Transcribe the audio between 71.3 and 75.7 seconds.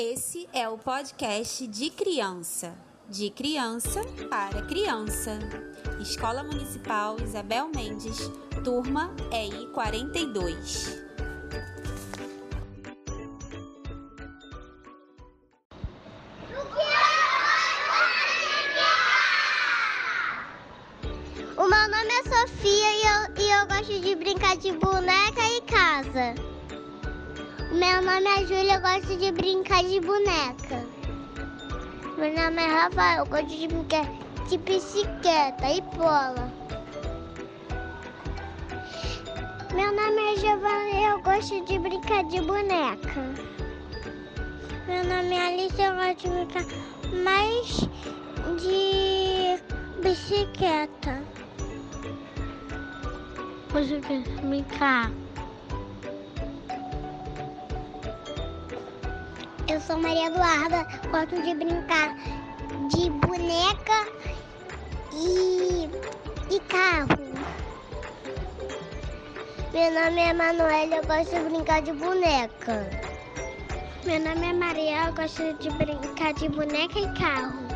de brincar de boneca. Meu nome é Maria, eu gosto de